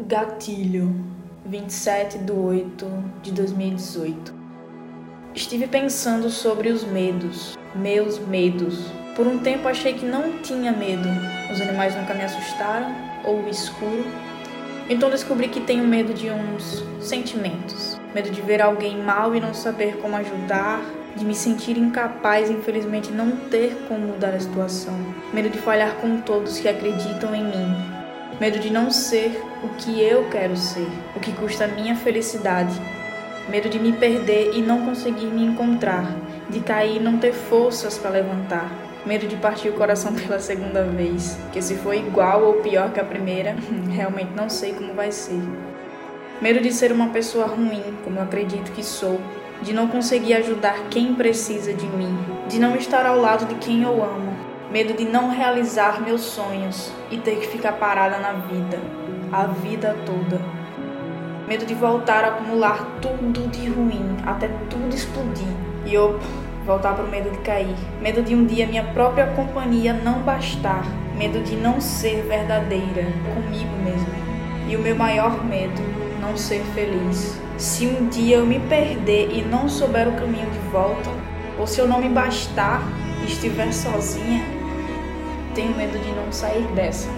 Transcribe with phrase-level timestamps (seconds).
[0.00, 0.94] Gatilho,
[1.44, 2.86] 27 de 8
[3.22, 4.34] de 2018.
[5.34, 8.86] Estive pensando sobre os medos, meus medos.
[9.14, 11.08] Por um tempo achei que não tinha medo.
[11.52, 12.90] Os animais nunca me assustaram,
[13.24, 14.06] ou o escuro.
[14.88, 18.00] Então descobri que tenho medo de uns sentimentos.
[18.14, 20.82] Medo de ver alguém mal e não saber como ajudar,
[21.14, 24.94] de me sentir incapaz e infelizmente não ter como mudar a situação.
[25.34, 27.91] Medo de falhar com todos que acreditam em mim,
[28.40, 32.74] medo de não ser o que eu quero ser, o que custa a minha felicidade,
[33.48, 36.06] medo de me perder e não conseguir me encontrar,
[36.48, 38.70] de cair e não ter forças para levantar,
[39.04, 43.00] medo de partir o coração pela segunda vez, que se for igual ou pior que
[43.00, 43.56] a primeira,
[43.90, 45.40] realmente não sei como vai ser.
[46.40, 49.20] Medo de ser uma pessoa ruim, como eu acredito que sou,
[49.62, 52.18] de não conseguir ajudar quem precisa de mim,
[52.48, 54.31] de não estar ao lado de quem eu amo,
[54.72, 58.78] medo de não realizar meus sonhos e ter que ficar parada na vida,
[59.30, 60.40] a vida toda.
[61.46, 65.46] Medo de voltar a acumular tudo de ruim, até tudo explodir
[65.84, 66.18] e eu
[66.64, 67.76] voltar para o medo de cair.
[68.00, 70.86] Medo de um dia minha própria companhia não bastar.
[71.18, 74.14] Medo de não ser verdadeira comigo mesma.
[74.66, 75.82] E o meu maior medo,
[76.18, 77.38] não ser feliz.
[77.58, 81.10] Se um dia eu me perder e não souber o caminho de volta,
[81.58, 82.82] ou se eu não me bastar
[83.22, 84.61] e estiver sozinha,
[85.54, 87.08] tenho medo de não sair dessa.